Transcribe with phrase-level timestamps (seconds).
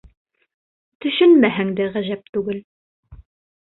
[1.05, 2.63] —Төшөнмәһәң дә ғәжәп түгел.